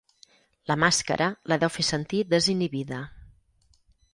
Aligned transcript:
La 0.71 0.77
màscara 0.83 1.27
la 1.53 1.59
deu 1.65 1.73
fer 1.75 1.85
sentir 1.91 2.23
desinhibida. 2.33 3.03